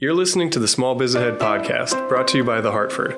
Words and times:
You're 0.00 0.14
listening 0.14 0.50
to 0.50 0.60
the 0.60 0.68
Small 0.68 0.94
Biz 0.94 1.16
Ahead 1.16 1.40
podcast, 1.40 2.08
brought 2.08 2.28
to 2.28 2.36
you 2.36 2.44
by 2.44 2.60
The 2.60 2.70
Hartford. 2.70 3.14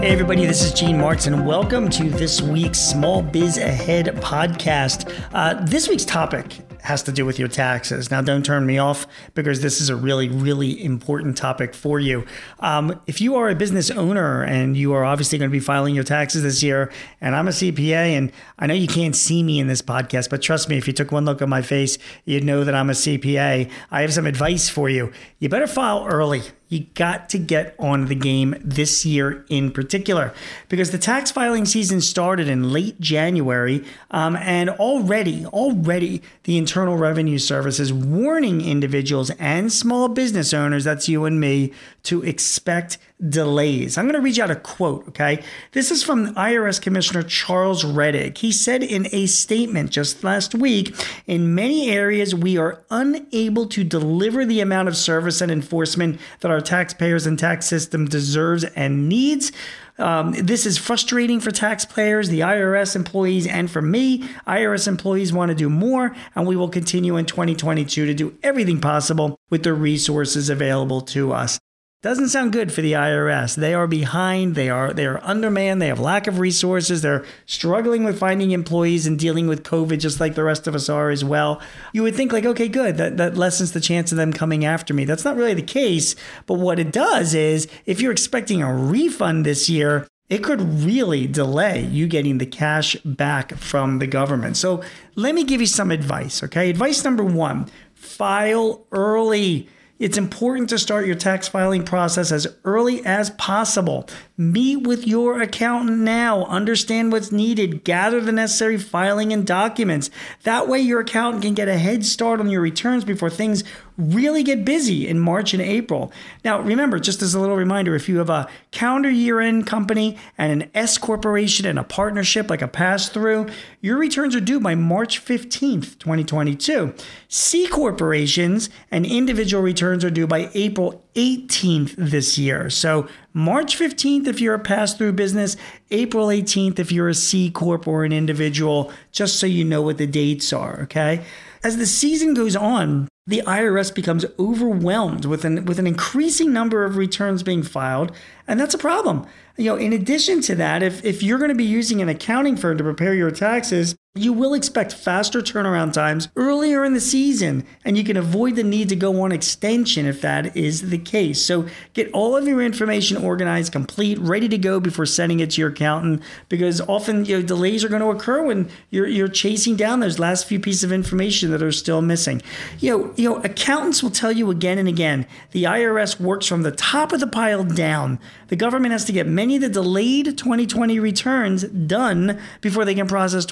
Hey, 0.00 0.08
everybody, 0.08 0.44
this 0.44 0.64
is 0.64 0.72
Gene 0.72 0.98
Marks, 0.98 1.28
and 1.28 1.46
welcome 1.46 1.88
to 1.88 2.10
this 2.10 2.42
week's 2.42 2.80
Small 2.80 3.22
Biz 3.22 3.58
Ahead 3.58 4.06
podcast. 4.16 5.08
Uh, 5.32 5.54
this 5.66 5.88
week's 5.88 6.04
topic 6.04 6.58
has 6.88 7.02
to 7.02 7.12
do 7.12 7.26
with 7.26 7.38
your 7.38 7.48
taxes. 7.48 8.10
Now, 8.10 8.22
don't 8.22 8.42
turn 8.42 8.64
me 8.64 8.78
off 8.78 9.06
because 9.34 9.60
this 9.60 9.78
is 9.78 9.90
a 9.90 9.94
really, 9.94 10.28
really 10.30 10.82
important 10.82 11.36
topic 11.36 11.74
for 11.74 12.00
you. 12.00 12.24
Um, 12.60 12.98
if 13.06 13.20
you 13.20 13.36
are 13.36 13.50
a 13.50 13.54
business 13.54 13.90
owner 13.90 14.42
and 14.42 14.74
you 14.74 14.94
are 14.94 15.04
obviously 15.04 15.36
going 15.38 15.50
to 15.50 15.52
be 15.52 15.60
filing 15.60 15.94
your 15.94 16.02
taxes 16.02 16.42
this 16.42 16.62
year, 16.62 16.90
and 17.20 17.36
I'm 17.36 17.46
a 17.46 17.50
CPA, 17.50 18.16
and 18.16 18.32
I 18.58 18.66
know 18.66 18.74
you 18.74 18.88
can't 18.88 19.14
see 19.14 19.42
me 19.42 19.60
in 19.60 19.66
this 19.66 19.82
podcast, 19.82 20.30
but 20.30 20.40
trust 20.40 20.70
me, 20.70 20.78
if 20.78 20.86
you 20.86 20.94
took 20.94 21.12
one 21.12 21.26
look 21.26 21.42
at 21.42 21.48
my 21.48 21.60
face, 21.60 21.98
you'd 22.24 22.44
know 22.44 22.64
that 22.64 22.74
I'm 22.74 22.88
a 22.88 22.94
CPA. 22.94 23.70
I 23.90 24.00
have 24.00 24.14
some 24.14 24.26
advice 24.26 24.70
for 24.70 24.88
you. 24.88 25.12
You 25.40 25.50
better 25.50 25.66
file 25.66 26.06
early. 26.06 26.42
You 26.70 26.80
got 26.94 27.30
to 27.30 27.38
get 27.38 27.74
on 27.78 28.06
the 28.06 28.14
game 28.14 28.54
this 28.62 29.06
year 29.06 29.46
in 29.48 29.70
particular 29.72 30.34
because 30.68 30.90
the 30.90 30.98
tax 30.98 31.30
filing 31.30 31.64
season 31.64 32.02
started 32.02 32.46
in 32.46 32.72
late 32.72 33.00
January, 33.00 33.84
um, 34.10 34.36
and 34.36 34.68
already, 34.68 35.46
already 35.46 36.20
the 36.44 36.58
Internal 36.58 36.77
Revenue 36.86 37.38
Service 37.38 37.80
is 37.80 37.92
warning 37.92 38.60
individuals 38.60 39.30
and 39.38 39.72
small 39.72 40.08
business 40.08 40.54
owners, 40.54 40.84
that's 40.84 41.08
you 41.08 41.24
and 41.24 41.40
me, 41.40 41.72
to 42.04 42.22
expect 42.22 42.98
delays. 43.28 43.98
I'm 43.98 44.04
going 44.04 44.14
to 44.14 44.20
read 44.20 44.36
you 44.36 44.44
out 44.44 44.50
a 44.50 44.56
quote, 44.56 45.08
okay? 45.08 45.42
This 45.72 45.90
is 45.90 46.04
from 46.04 46.34
IRS 46.36 46.80
Commissioner 46.80 47.24
Charles 47.24 47.84
Rettig. 47.84 48.38
He 48.38 48.52
said 48.52 48.84
in 48.84 49.08
a 49.10 49.26
statement 49.26 49.90
just 49.90 50.22
last 50.22 50.54
week 50.54 50.94
in 51.26 51.54
many 51.54 51.90
areas, 51.90 52.34
we 52.34 52.56
are 52.56 52.84
unable 52.90 53.66
to 53.66 53.82
deliver 53.82 54.46
the 54.46 54.60
amount 54.60 54.88
of 54.88 54.96
service 54.96 55.40
and 55.40 55.50
enforcement 55.50 56.20
that 56.40 56.50
our 56.50 56.60
taxpayers 56.60 57.26
and 57.26 57.38
tax 57.38 57.66
system 57.66 58.06
deserves 58.06 58.62
and 58.62 59.08
needs. 59.08 59.50
Um, 59.98 60.32
this 60.32 60.66
is 60.66 60.78
frustrating 60.78 61.40
for 61.40 61.50
taxpayers, 61.50 62.28
the 62.28 62.40
IRS 62.40 62.94
employees, 62.94 63.46
and 63.46 63.70
for 63.70 63.82
me. 63.82 64.22
IRS 64.46 64.86
employees 64.86 65.32
want 65.32 65.50
to 65.50 65.54
do 65.54 65.68
more, 65.68 66.14
and 66.34 66.46
we 66.46 66.56
will 66.56 66.68
continue 66.68 67.16
in 67.16 67.26
2022 67.26 68.06
to 68.06 68.14
do 68.14 68.38
everything 68.42 68.80
possible 68.80 69.38
with 69.50 69.64
the 69.64 69.74
resources 69.74 70.48
available 70.48 71.00
to 71.00 71.32
us. 71.32 71.58
Doesn't 72.00 72.28
sound 72.28 72.52
good 72.52 72.72
for 72.72 72.80
the 72.80 72.92
IRS. 72.92 73.56
They 73.56 73.74
are 73.74 73.88
behind. 73.88 74.54
They 74.54 74.70
are 74.70 74.92
they 74.92 75.04
are 75.04 75.20
undermanned. 75.24 75.82
They 75.82 75.88
have 75.88 75.98
lack 75.98 76.28
of 76.28 76.38
resources. 76.38 77.02
They're 77.02 77.24
struggling 77.44 78.04
with 78.04 78.20
finding 78.20 78.52
employees 78.52 79.04
and 79.04 79.18
dealing 79.18 79.48
with 79.48 79.64
COVID, 79.64 79.98
just 79.98 80.20
like 80.20 80.36
the 80.36 80.44
rest 80.44 80.68
of 80.68 80.76
us 80.76 80.88
are 80.88 81.10
as 81.10 81.24
well. 81.24 81.60
You 81.92 82.04
would 82.04 82.14
think 82.14 82.32
like, 82.32 82.44
okay, 82.44 82.68
good. 82.68 82.98
That 82.98 83.16
that 83.16 83.36
lessens 83.36 83.72
the 83.72 83.80
chance 83.80 84.12
of 84.12 84.16
them 84.16 84.32
coming 84.32 84.64
after 84.64 84.94
me. 84.94 85.06
That's 85.06 85.24
not 85.24 85.34
really 85.34 85.54
the 85.54 85.62
case. 85.62 86.14
But 86.46 86.60
what 86.60 86.78
it 86.78 86.92
does 86.92 87.34
is, 87.34 87.66
if 87.84 88.00
you're 88.00 88.12
expecting 88.12 88.62
a 88.62 88.72
refund 88.72 89.44
this 89.44 89.68
year, 89.68 90.06
it 90.28 90.44
could 90.44 90.60
really 90.84 91.26
delay 91.26 91.84
you 91.84 92.06
getting 92.06 92.38
the 92.38 92.46
cash 92.46 92.94
back 93.04 93.56
from 93.56 93.98
the 93.98 94.06
government. 94.06 94.56
So 94.56 94.84
let 95.16 95.34
me 95.34 95.42
give 95.42 95.60
you 95.60 95.66
some 95.66 95.90
advice. 95.90 96.44
Okay, 96.44 96.70
advice 96.70 97.02
number 97.02 97.24
one: 97.24 97.68
file 97.94 98.86
early. 98.92 99.68
It's 99.98 100.16
important 100.16 100.68
to 100.68 100.78
start 100.78 101.06
your 101.06 101.16
tax 101.16 101.48
filing 101.48 101.82
process 101.82 102.30
as 102.30 102.46
early 102.64 103.04
as 103.04 103.30
possible. 103.30 104.08
Meet 104.36 104.86
with 104.86 105.08
your 105.08 105.42
accountant 105.42 105.98
now, 105.98 106.44
understand 106.44 107.10
what's 107.10 107.32
needed, 107.32 107.82
gather 107.82 108.20
the 108.20 108.30
necessary 108.30 108.78
filing 108.78 109.32
and 109.32 109.44
documents. 109.44 110.08
That 110.44 110.68
way, 110.68 110.78
your 110.78 111.00
accountant 111.00 111.42
can 111.42 111.54
get 111.54 111.66
a 111.66 111.78
head 111.78 112.04
start 112.04 112.38
on 112.38 112.48
your 112.48 112.60
returns 112.60 113.04
before 113.04 113.28
things 113.28 113.64
really 113.98 114.44
get 114.44 114.64
busy 114.64 115.08
in 115.08 115.18
March 115.18 115.52
and 115.52 115.62
April. 115.62 116.12
Now, 116.44 116.60
remember, 116.60 117.00
just 117.00 117.20
as 117.20 117.34
a 117.34 117.40
little 117.40 117.56
reminder, 117.56 117.96
if 117.96 118.08
you 118.08 118.18
have 118.18 118.30
a 118.30 118.48
calendar 118.70 119.10
year 119.10 119.40
end 119.40 119.66
company 119.66 120.16
and 120.38 120.62
an 120.62 120.70
S 120.72 120.96
corporation 120.96 121.66
and 121.66 121.78
a 121.78 121.84
partnership 121.84 122.48
like 122.48 122.62
a 122.62 122.68
pass 122.68 123.08
through, 123.08 123.48
your 123.80 123.98
returns 123.98 124.36
are 124.36 124.40
due 124.40 124.60
by 124.60 124.76
March 124.76 125.24
15th, 125.24 125.98
2022. 125.98 126.94
C 127.26 127.66
corporations 127.66 128.70
and 128.90 129.04
individual 129.04 129.62
returns 129.62 130.04
are 130.04 130.10
due 130.10 130.28
by 130.28 130.48
April 130.54 131.04
18th 131.14 131.94
this 131.96 132.38
year. 132.38 132.70
So, 132.70 133.08
March 133.32 133.76
15th 133.76 134.28
if 134.28 134.40
you're 134.40 134.54
a 134.54 134.60
pass 134.60 134.94
through 134.94 135.12
business, 135.12 135.56
April 135.90 136.28
18th 136.28 136.78
if 136.78 136.92
you're 136.92 137.08
a 137.08 137.14
C 137.14 137.50
Corp 137.50 137.88
or 137.88 138.04
an 138.04 138.12
individual, 138.12 138.92
just 139.10 139.40
so 139.40 139.46
you 139.46 139.64
know 139.64 139.82
what 139.82 139.98
the 139.98 140.06
dates 140.06 140.52
are, 140.52 140.82
okay? 140.82 141.24
As 141.64 141.76
the 141.76 141.86
season 141.86 142.34
goes 142.34 142.54
on, 142.54 143.08
the 143.28 143.42
IRS 143.46 143.94
becomes 143.94 144.24
overwhelmed 144.38 145.26
with 145.26 145.44
an 145.44 145.66
with 145.66 145.78
an 145.78 145.86
increasing 145.86 146.50
number 146.50 146.84
of 146.84 146.96
returns 146.96 147.42
being 147.42 147.62
filed, 147.62 148.10
and 148.48 148.58
that's 148.58 148.72
a 148.72 148.78
problem. 148.78 149.26
You 149.58 149.66
know, 149.66 149.76
in 149.76 149.92
addition 149.92 150.40
to 150.42 150.54
that, 150.54 150.82
if 150.82 151.04
if 151.04 151.22
you're 151.22 151.38
going 151.38 151.50
to 151.50 151.54
be 151.54 151.64
using 151.64 152.00
an 152.00 152.08
accounting 152.08 152.56
firm 152.56 152.78
to 152.78 152.84
prepare 152.84 153.12
your 153.12 153.30
taxes, 153.30 153.94
you 154.14 154.32
will 154.32 154.54
expect 154.54 154.92
faster 154.92 155.40
turnaround 155.40 155.92
times 155.92 156.28
earlier 156.34 156.84
in 156.84 156.92
the 156.92 157.00
season, 157.00 157.64
and 157.84 157.96
you 157.96 158.02
can 158.02 158.16
avoid 158.16 158.56
the 158.56 158.64
need 158.64 158.88
to 158.88 158.96
go 158.96 159.22
on 159.22 159.32
extension 159.32 160.06
if 160.06 160.20
that 160.22 160.56
is 160.56 160.90
the 160.90 160.98
case. 160.98 161.44
So 161.44 161.66
get 161.92 162.10
all 162.12 162.36
of 162.36 162.46
your 162.46 162.62
information 162.62 163.16
organized, 163.16 163.72
complete, 163.72 164.18
ready 164.18 164.48
to 164.48 164.58
go 164.58 164.80
before 164.80 165.06
sending 165.06 165.40
it 165.40 165.50
to 165.50 165.60
your 165.60 165.70
accountant, 165.70 166.22
because 166.48 166.80
often 166.80 167.24
you 167.24 167.36
know 167.36 167.42
delays 167.42 167.84
are 167.84 167.88
going 167.88 168.02
to 168.02 168.08
occur 168.08 168.42
when 168.42 168.68
you're 168.90 169.06
you're 169.06 169.28
chasing 169.28 169.76
down 169.76 170.00
those 170.00 170.18
last 170.18 170.46
few 170.46 170.58
pieces 170.58 170.84
of 170.84 170.92
information 170.92 171.50
that 171.52 171.62
are 171.62 171.72
still 171.72 172.02
missing. 172.02 172.42
You 172.80 172.98
know, 172.98 173.14
you 173.16 173.28
know, 173.28 173.36
accountants 173.42 174.02
will 174.02 174.10
tell 174.10 174.32
you 174.32 174.50
again 174.50 174.78
and 174.78 174.88
again 174.88 175.26
the 175.52 175.64
IRS 175.64 176.18
works 176.18 176.46
from 176.46 176.62
the 176.62 176.72
top 176.72 177.12
of 177.12 177.20
the 177.20 177.26
pile 177.26 177.62
down. 177.62 178.18
The 178.48 178.56
government 178.56 178.92
has 178.92 179.04
to 179.04 179.12
get 179.12 179.26
many 179.26 179.56
of 179.56 179.62
the 179.62 179.68
delayed 179.68 180.38
2020 180.38 180.98
returns 180.98 181.64
done 181.64 182.40
before 182.60 182.84
they 182.84 182.94
can 182.94 183.06
process 183.06 183.44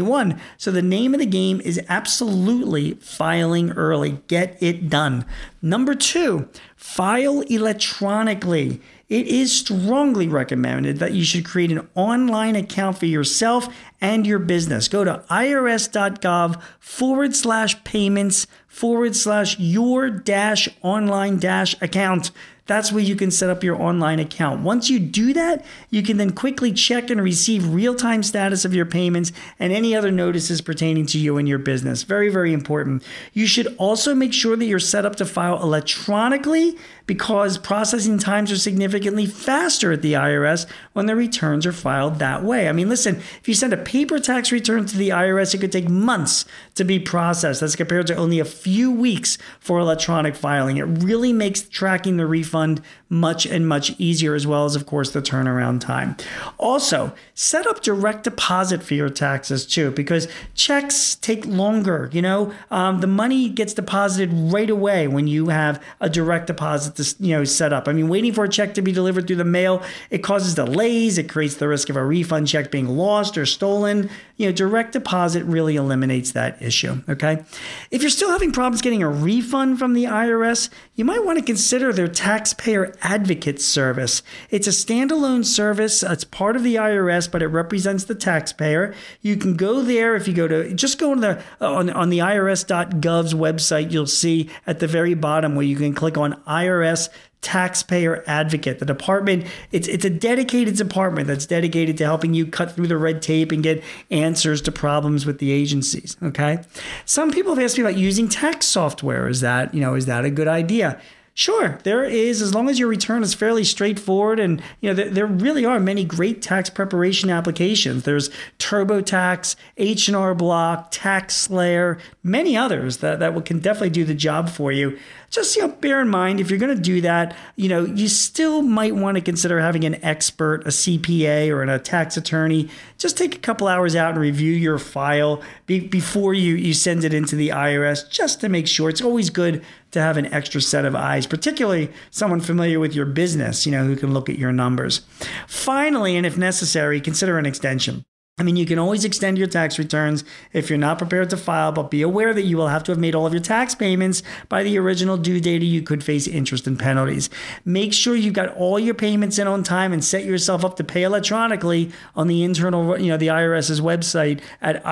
2021 0.00 0.40
so 0.56 0.70
the 0.70 0.82
name 0.82 1.14
of 1.14 1.20
the 1.20 1.26
game 1.26 1.60
is 1.60 1.80
absolutely 1.88 2.94
filing 2.94 3.70
early. 3.72 4.18
Get 4.28 4.56
it 4.62 4.88
done. 4.88 5.24
Number 5.62 5.94
two, 5.94 6.48
file 6.76 7.40
electronically. 7.42 8.80
It 9.08 9.26
is 9.26 9.56
strongly 9.56 10.28
recommended 10.28 10.98
that 10.98 11.12
you 11.12 11.24
should 11.24 11.44
create 11.44 11.72
an 11.72 11.88
online 11.94 12.56
account 12.56 12.98
for 12.98 13.06
yourself 13.06 13.68
and 14.00 14.26
your 14.26 14.38
business. 14.38 14.88
Go 14.88 15.04
to 15.04 15.22
irs.gov 15.30 16.60
forward 16.78 17.36
slash 17.36 17.82
payments 17.84 18.46
forward 18.66 19.14
slash 19.16 19.58
your 19.58 20.10
dash 20.10 20.68
online 20.82 21.38
dash 21.38 21.80
account. 21.82 22.30
That's 22.70 22.92
where 22.92 23.02
you 23.02 23.16
can 23.16 23.32
set 23.32 23.50
up 23.50 23.64
your 23.64 23.82
online 23.82 24.20
account. 24.20 24.62
Once 24.62 24.88
you 24.88 25.00
do 25.00 25.32
that, 25.32 25.64
you 25.90 26.04
can 26.04 26.18
then 26.18 26.30
quickly 26.30 26.72
check 26.72 27.10
and 27.10 27.20
receive 27.20 27.74
real 27.74 27.96
time 27.96 28.22
status 28.22 28.64
of 28.64 28.72
your 28.72 28.86
payments 28.86 29.32
and 29.58 29.72
any 29.72 29.96
other 29.96 30.12
notices 30.12 30.60
pertaining 30.60 31.06
to 31.06 31.18
you 31.18 31.36
and 31.36 31.48
your 31.48 31.58
business. 31.58 32.04
Very, 32.04 32.28
very 32.28 32.52
important. 32.52 33.02
You 33.32 33.48
should 33.48 33.74
also 33.76 34.14
make 34.14 34.32
sure 34.32 34.54
that 34.54 34.66
you're 34.66 34.78
set 34.78 35.04
up 35.04 35.16
to 35.16 35.26
file 35.26 35.60
electronically 35.60 36.78
because 37.06 37.58
processing 37.58 38.18
times 38.18 38.52
are 38.52 38.56
significantly 38.56 39.26
faster 39.26 39.90
at 39.90 40.00
the 40.00 40.12
IRS 40.12 40.64
when 40.92 41.06
the 41.06 41.16
returns 41.16 41.66
are 41.66 41.72
filed 41.72 42.20
that 42.20 42.44
way. 42.44 42.68
I 42.68 42.72
mean, 42.72 42.88
listen, 42.88 43.16
if 43.16 43.48
you 43.48 43.54
send 43.54 43.72
a 43.72 43.78
paper 43.90 44.20
tax 44.20 44.52
return 44.52 44.86
to 44.86 44.96
the 44.96 45.08
IRS, 45.08 45.52
it 45.52 45.58
could 45.58 45.72
take 45.72 45.88
months 45.88 46.44
to 46.76 46.84
be 46.84 47.00
processed. 47.00 47.60
That's 47.60 47.74
compared 47.74 48.06
to 48.06 48.14
only 48.14 48.38
a 48.38 48.44
few 48.44 48.88
weeks 48.88 49.36
for 49.58 49.80
electronic 49.80 50.36
filing. 50.36 50.76
It 50.76 50.84
really 50.84 51.32
makes 51.32 51.62
tracking 51.62 52.16
the 52.16 52.24
refund 52.24 52.82
much 53.08 53.46
and 53.46 53.66
much 53.66 53.98
easier, 53.98 54.36
as 54.36 54.46
well 54.46 54.64
as, 54.64 54.76
of 54.76 54.86
course, 54.86 55.10
the 55.10 55.20
turnaround 55.20 55.80
time. 55.80 56.16
Also, 56.56 57.12
set 57.34 57.66
up 57.66 57.82
direct 57.82 58.22
deposit 58.22 58.80
for 58.84 58.94
your 58.94 59.08
taxes 59.08 59.66
too, 59.66 59.90
because 59.90 60.28
checks 60.54 61.16
take 61.16 61.44
longer. 61.44 62.08
You 62.12 62.22
know, 62.22 62.52
um, 62.70 63.00
the 63.00 63.08
money 63.08 63.48
gets 63.48 63.74
deposited 63.74 64.32
right 64.32 64.70
away 64.70 65.08
when 65.08 65.26
you 65.26 65.48
have 65.48 65.82
a 66.00 66.08
direct 66.08 66.46
deposit 66.46 66.94
to, 66.94 67.16
you 67.18 67.36
know 67.36 67.42
set 67.42 67.72
up. 67.72 67.88
I 67.88 67.92
mean, 67.92 68.06
waiting 68.06 68.32
for 68.32 68.44
a 68.44 68.48
check 68.48 68.74
to 68.74 68.82
be 68.82 68.92
delivered 68.92 69.26
through 69.26 69.36
the 69.36 69.44
mail 69.44 69.82
it 70.10 70.18
causes 70.18 70.54
delays. 70.54 71.18
It 71.18 71.28
creates 71.28 71.56
the 71.56 71.66
risk 71.66 71.88
of 71.88 71.96
a 71.96 72.04
refund 72.04 72.46
check 72.46 72.70
being 72.70 72.86
lost 72.86 73.36
or 73.36 73.46
stolen. 73.46 73.79
You 73.86 74.46
know, 74.46 74.52
direct 74.52 74.92
deposit 74.92 75.44
really 75.44 75.76
eliminates 75.76 76.32
that 76.32 76.60
issue. 76.62 77.02
Okay, 77.08 77.44
if 77.90 78.00
you're 78.00 78.10
still 78.10 78.30
having 78.30 78.52
problems 78.52 78.80
getting 78.80 79.02
a 79.02 79.08
refund 79.08 79.78
from 79.78 79.92
the 79.92 80.04
IRS, 80.04 80.70
you 80.94 81.04
might 81.04 81.24
want 81.24 81.38
to 81.38 81.44
consider 81.44 81.92
their 81.92 82.08
Taxpayer 82.08 82.94
Advocate 83.02 83.60
Service. 83.60 84.22
It's 84.50 84.66
a 84.66 84.70
standalone 84.70 85.44
service. 85.44 86.02
It's 86.02 86.24
part 86.24 86.56
of 86.56 86.62
the 86.62 86.76
IRS, 86.76 87.30
but 87.30 87.42
it 87.42 87.48
represents 87.48 88.04
the 88.04 88.14
taxpayer. 88.14 88.94
You 89.20 89.36
can 89.36 89.56
go 89.56 89.82
there 89.82 90.14
if 90.14 90.26
you 90.26 90.34
go 90.34 90.48
to 90.48 90.72
just 90.74 90.98
go 90.98 91.12
on 91.12 91.20
the 91.20 91.42
on, 91.60 91.90
on 91.90 92.10
the 92.10 92.18
IRS.gov's 92.18 93.34
website. 93.34 93.90
You'll 93.90 94.06
see 94.06 94.50
at 94.66 94.78
the 94.78 94.86
very 94.86 95.14
bottom 95.14 95.54
where 95.54 95.66
you 95.66 95.76
can 95.76 95.94
click 95.94 96.16
on 96.16 96.40
IRS 96.46 97.08
taxpayer 97.42 98.22
advocate. 98.26 98.78
The 98.78 98.84
department, 98.84 99.46
it's 99.72 99.88
it's 99.88 100.04
a 100.04 100.10
dedicated 100.10 100.76
department 100.76 101.26
that's 101.26 101.46
dedicated 101.46 101.96
to 101.98 102.04
helping 102.04 102.34
you 102.34 102.46
cut 102.46 102.72
through 102.72 102.88
the 102.88 102.98
red 102.98 103.22
tape 103.22 103.52
and 103.52 103.62
get 103.62 103.82
answers 104.10 104.60
to 104.62 104.72
problems 104.72 105.26
with 105.26 105.38
the 105.38 105.50
agencies. 105.50 106.16
Okay. 106.22 106.58
Some 107.04 107.30
people 107.30 107.54
have 107.54 107.64
asked 107.64 107.78
me 107.78 107.84
about 107.84 107.96
using 107.96 108.28
tax 108.28 108.66
software. 108.66 109.28
Is 109.28 109.40
that, 109.40 109.74
you 109.74 109.80
know, 109.80 109.94
is 109.94 110.06
that 110.06 110.24
a 110.24 110.30
good 110.30 110.48
idea? 110.48 111.00
Sure, 111.40 111.78
there 111.84 112.04
is, 112.04 112.42
as 112.42 112.54
long 112.54 112.68
as 112.68 112.78
your 112.78 112.86
return 112.86 113.22
is 113.22 113.32
fairly 113.32 113.64
straightforward, 113.64 114.38
and 114.38 114.60
you 114.82 114.90
know 114.90 114.94
there, 114.94 115.08
there 115.08 115.26
really 115.26 115.64
are 115.64 115.80
many 115.80 116.04
great 116.04 116.42
tax 116.42 116.68
preparation 116.68 117.30
applications. 117.30 118.02
There's 118.02 118.28
TurboTax, 118.58 119.56
H&R 119.78 120.34
Block, 120.34 120.92
TaxSlayer, 120.92 121.98
many 122.22 122.58
others 122.58 122.98
that, 122.98 123.20
that 123.20 123.42
can 123.46 123.58
definitely 123.58 123.88
do 123.88 124.04
the 124.04 124.12
job 124.12 124.50
for 124.50 124.70
you. 124.70 124.98
Just 125.30 125.54
you 125.54 125.62
know 125.62 125.68
bear 125.68 126.00
in 126.00 126.08
mind 126.08 126.40
if 126.40 126.50
you're 126.50 126.58
going 126.58 126.76
to 126.76 126.82
do 126.82 127.00
that 127.02 127.36
you 127.54 127.68
know 127.68 127.84
you 127.84 128.08
still 128.08 128.62
might 128.62 128.96
want 128.96 129.14
to 129.14 129.20
consider 129.20 129.60
having 129.60 129.84
an 129.84 130.04
expert 130.04 130.62
a 130.66 130.70
cpa 130.70 131.48
or 131.50 131.62
a 131.62 131.78
tax 131.78 132.16
attorney. 132.16 132.68
Just 132.98 133.16
take 133.16 133.36
a 133.36 133.38
couple 133.38 133.68
hours 133.68 133.94
out 133.94 134.10
and 134.10 134.20
review 134.20 134.52
your 134.52 134.76
file 134.76 135.40
be, 135.66 135.78
before 135.78 136.34
you 136.34 136.56
you 136.56 136.74
send 136.74 137.04
it 137.04 137.14
into 137.14 137.36
the 137.36 137.50
irs 137.50 138.10
just 138.10 138.40
to 138.40 138.48
make 138.48 138.66
sure. 138.66 138.90
It's 138.90 139.00
always 139.00 139.30
good 139.30 139.64
to 139.90 140.00
have 140.00 140.16
an 140.16 140.26
extra 140.26 140.60
set 140.60 140.84
of 140.84 140.94
eyes 140.94 141.26
particularly 141.26 141.90
someone 142.10 142.40
familiar 142.40 142.78
with 142.78 142.94
your 142.94 143.06
business 143.06 143.66
you 143.66 143.72
know 143.72 143.84
who 143.84 143.96
can 143.96 144.12
look 144.12 144.28
at 144.28 144.38
your 144.38 144.52
numbers 144.52 145.00
finally 145.46 146.16
and 146.16 146.26
if 146.26 146.36
necessary 146.36 147.00
consider 147.00 147.38
an 147.38 147.46
extension 147.46 148.04
I 148.40 148.42
mean, 148.42 148.56
you 148.56 148.64
can 148.64 148.78
always 148.78 149.04
extend 149.04 149.36
your 149.36 149.48
tax 149.48 149.78
returns 149.78 150.24
if 150.54 150.70
you're 150.70 150.78
not 150.78 150.96
prepared 150.96 151.28
to 151.28 151.36
file, 151.36 151.72
but 151.72 151.90
be 151.90 152.00
aware 152.00 152.32
that 152.32 152.46
you 152.46 152.56
will 152.56 152.68
have 152.68 152.82
to 152.84 152.92
have 152.92 152.98
made 152.98 153.14
all 153.14 153.26
of 153.26 153.34
your 153.34 153.42
tax 153.42 153.74
payments 153.74 154.22
by 154.48 154.62
the 154.62 154.78
original 154.78 155.18
due 155.18 155.40
date. 155.42 155.60
You 155.60 155.82
could 155.82 156.02
face 156.02 156.26
interest 156.26 156.66
and 156.66 156.78
penalties. 156.78 157.28
Make 157.66 157.92
sure 157.92 158.16
you 158.16 158.30
got 158.30 158.56
all 158.56 158.78
your 158.78 158.94
payments 158.94 159.38
in 159.38 159.46
on 159.46 159.62
time 159.62 159.92
and 159.92 160.02
set 160.02 160.24
yourself 160.24 160.64
up 160.64 160.76
to 160.76 160.84
pay 160.84 161.02
electronically 161.02 161.92
on 162.16 162.28
the 162.28 162.42
internal, 162.42 162.98
you 162.98 163.08
know, 163.08 163.18
the 163.18 163.26
IRS's 163.26 163.82
website 163.82 164.40
at 164.62 164.82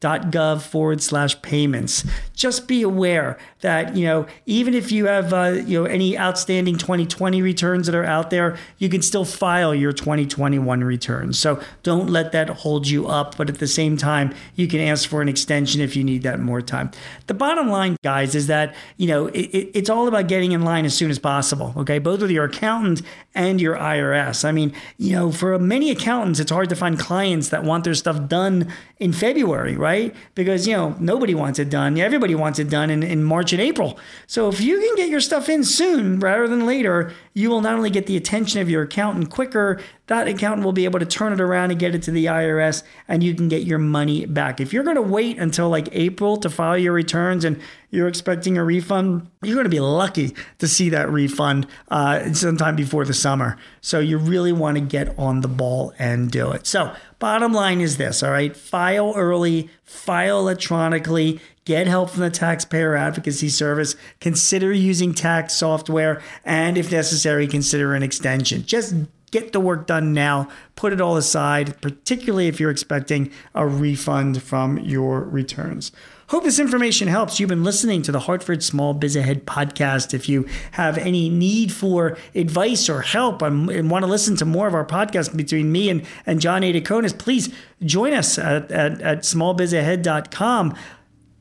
irs.gov 0.00 0.62
forward 0.62 1.02
slash 1.02 1.40
payments. 1.42 2.04
Just 2.34 2.68
be 2.68 2.82
aware 2.82 3.38
that, 3.60 3.96
you 3.96 4.04
know, 4.04 4.26
even 4.46 4.74
if 4.74 4.92
you 4.92 5.06
have, 5.06 5.32
uh, 5.32 5.60
you 5.66 5.80
know, 5.80 5.84
any 5.84 6.16
outstanding 6.16 6.78
2020 6.78 7.42
returns 7.42 7.86
that 7.86 7.94
are 7.94 8.04
out 8.04 8.30
there, 8.30 8.56
you 8.78 8.88
can 8.88 9.02
still 9.02 9.24
file 9.24 9.74
your 9.74 9.92
2021 9.92 10.84
returns. 10.84 11.38
So 11.38 11.60
don't 11.82 12.08
let 12.08 12.32
that 12.32 12.48
hold 12.48 12.86
you 12.86 13.08
up, 13.08 13.36
but 13.36 13.48
at 13.48 13.58
the 13.58 13.66
same 13.66 13.96
time, 13.96 14.34
you 14.54 14.68
can 14.68 14.80
ask 14.80 15.08
for 15.08 15.20
an 15.20 15.28
extension 15.28 15.80
if 15.80 15.96
you 15.96 16.04
need 16.04 16.22
that 16.22 16.38
more 16.38 16.62
time. 16.62 16.90
The 17.26 17.34
bottom 17.34 17.68
line, 17.68 17.96
guys, 18.04 18.34
is 18.34 18.46
that 18.46 18.74
you 18.96 19.08
know 19.08 19.26
it, 19.28 19.70
it's 19.74 19.90
all 19.90 20.06
about 20.06 20.28
getting 20.28 20.52
in 20.52 20.62
line 20.62 20.84
as 20.84 20.94
soon 20.94 21.10
as 21.10 21.18
possible. 21.18 21.74
Okay, 21.76 21.98
both 21.98 22.20
with 22.20 22.30
your 22.30 22.44
accountant 22.44 23.02
and 23.34 23.60
your 23.60 23.76
IRS. 23.76 24.44
I 24.44 24.52
mean, 24.52 24.72
you 24.96 25.12
know, 25.12 25.32
for 25.32 25.58
many 25.58 25.90
accountants, 25.90 26.38
it's 26.38 26.50
hard 26.50 26.68
to 26.68 26.76
find 26.76 26.98
clients 26.98 27.48
that 27.48 27.64
want 27.64 27.84
their 27.84 27.94
stuff 27.94 28.28
done 28.28 28.72
in 28.98 29.12
February, 29.12 29.76
right? 29.76 29.87
Because 30.34 30.66
you 30.66 30.74
know 30.74 30.96
nobody 30.98 31.34
wants 31.34 31.58
it 31.58 31.70
done. 31.70 31.98
Everybody 31.98 32.34
wants 32.34 32.58
it 32.58 32.68
done 32.68 32.90
in, 32.90 33.02
in 33.02 33.24
March 33.24 33.52
and 33.52 33.60
April. 33.60 33.98
So 34.26 34.48
if 34.48 34.60
you 34.60 34.80
can 34.80 34.96
get 34.96 35.08
your 35.08 35.20
stuff 35.20 35.48
in 35.48 35.64
soon 35.64 36.20
rather 36.20 36.46
than 36.46 36.66
later, 36.66 37.12
you 37.34 37.50
will 37.50 37.60
not 37.60 37.74
only 37.74 37.90
get 37.90 38.06
the 38.06 38.16
attention 38.16 38.60
of 38.60 38.68
your 38.68 38.82
accountant 38.82 39.30
quicker, 39.30 39.80
that 40.08 40.26
accountant 40.26 40.64
will 40.64 40.72
be 40.72 40.84
able 40.86 40.98
to 40.98 41.06
turn 41.06 41.32
it 41.32 41.40
around 41.40 41.70
and 41.70 41.78
get 41.78 41.94
it 41.94 42.02
to 42.02 42.10
the 42.10 42.26
IRS 42.26 42.82
and 43.06 43.22
you 43.22 43.34
can 43.34 43.48
get 43.48 43.62
your 43.62 43.78
money 43.78 44.26
back. 44.26 44.60
If 44.60 44.72
you're 44.72 44.84
going 44.84 44.96
to 44.96 45.02
wait 45.02 45.38
until 45.38 45.68
like 45.68 45.88
April 45.92 46.36
to 46.38 46.50
file 46.50 46.78
your 46.78 46.94
returns 46.94 47.44
and 47.44 47.60
you're 47.90 48.08
expecting 48.08 48.58
a 48.58 48.64
refund, 48.64 49.30
you're 49.42 49.54
going 49.54 49.64
to 49.64 49.70
be 49.70 49.80
lucky 49.80 50.34
to 50.58 50.68
see 50.68 50.90
that 50.90 51.10
refund 51.10 51.66
uh, 51.90 52.32
sometime 52.32 52.76
before 52.76 53.04
the 53.04 53.14
summer. 53.14 53.56
So 53.80 54.00
you 54.00 54.18
really 54.18 54.52
want 54.52 54.76
to 54.76 54.82
get 54.82 55.18
on 55.18 55.40
the 55.40 55.48
ball 55.48 55.92
and 55.98 56.30
do 56.30 56.52
it. 56.52 56.66
So, 56.66 56.94
bottom 57.18 57.52
line 57.52 57.80
is 57.80 57.96
this 57.96 58.22
all 58.22 58.30
right, 58.30 58.56
file 58.56 59.12
early, 59.16 59.70
file 59.88 60.38
electronically, 60.38 61.40
get 61.64 61.86
help 61.86 62.10
from 62.10 62.20
the 62.20 62.30
Taxpayer 62.30 62.94
Advocacy 62.94 63.48
Service, 63.48 63.96
consider 64.20 64.72
using 64.72 65.14
tax 65.14 65.54
software, 65.54 66.22
and 66.44 66.76
if 66.76 66.92
necessary, 66.92 67.46
consider 67.46 67.94
an 67.94 68.02
extension. 68.02 68.64
Just 68.64 68.94
get 69.30 69.52
the 69.52 69.60
work 69.60 69.86
done 69.86 70.12
now, 70.12 70.48
put 70.76 70.92
it 70.92 71.00
all 71.00 71.16
aside, 71.16 71.80
particularly 71.80 72.48
if 72.48 72.60
you're 72.60 72.70
expecting 72.70 73.30
a 73.54 73.66
refund 73.66 74.42
from 74.42 74.78
your 74.78 75.22
returns. 75.22 75.90
Hope 76.28 76.44
this 76.44 76.58
information 76.58 77.08
helps. 77.08 77.40
You've 77.40 77.48
been 77.48 77.64
listening 77.64 78.02
to 78.02 78.12
the 78.12 78.20
Hartford 78.20 78.62
Small 78.62 78.92
Biz 78.92 79.16
Ahead 79.16 79.46
podcast. 79.46 80.12
If 80.12 80.28
you 80.28 80.46
have 80.72 80.98
any 80.98 81.30
need 81.30 81.72
for 81.72 82.18
advice 82.34 82.90
or 82.90 83.00
help 83.00 83.40
and, 83.40 83.90
want 83.90 84.02
to 84.02 84.10
listen 84.10 84.36
to 84.36 84.44
more 84.44 84.66
of 84.66 84.74
our 84.74 84.84
podcast 84.84 85.34
between 85.34 85.72
me 85.72 85.88
and, 85.88 86.04
and 86.26 86.38
John 86.38 86.60
Adakonis, 86.60 87.16
please 87.16 87.48
join 87.82 88.12
us 88.12 88.38
at, 88.38 88.70
at, 88.70 89.00
at 89.00 89.18
smallbizahead.com. 89.20 90.76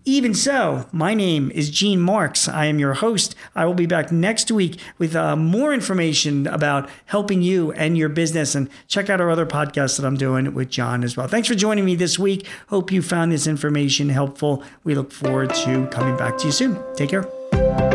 Even 0.08 0.34
so, 0.34 0.88
my 0.94 1.14
name 1.14 1.52
is 1.52 1.70
Gene 1.70 2.00
Marks. 2.00 2.48
I 2.48 2.68
am 2.68 2.80
your 2.80 2.94
host. 2.94 3.36
I 3.54 3.66
will 3.66 3.74
be 3.74 3.86
back 3.86 4.10
next 4.10 4.50
week 4.50 4.80
with 4.98 5.18
uh, 5.18 5.36
more 5.36 5.74
information 5.74 6.48
about 6.48 6.90
helping 7.08 7.42
you 7.42 7.74
and 7.74 7.98
your 7.98 8.08
business. 8.08 8.56
And 8.56 8.70
check 8.88 9.10
out 9.10 9.20
our 9.20 9.30
other 9.30 9.46
podcasts 9.46 9.98
that 9.98 10.06
I'm 10.06 10.16
doing 10.16 10.54
with 10.54 10.70
John 10.70 11.04
as 11.04 11.18
well. 11.18 11.28
Thanks 11.28 11.50
for 11.50 11.56
joining 11.56 11.84
me 11.84 11.96
this 11.96 12.18
week. 12.18 12.48
Hope 12.70 12.90
you 12.90 13.02
found 13.02 13.34
this 13.34 13.48
information 13.48 14.08
helpful. 14.08 14.64
We 14.86 14.96
look 14.96 15.12
forward 15.12 15.54
to 15.54 15.88
coming 15.88 16.16
back 16.16 16.38
to 16.38 16.46
you 16.46 16.54
soon. 16.54 16.82
Take 16.96 17.10
care. 17.10 17.87